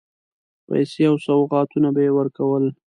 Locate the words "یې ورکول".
2.05-2.63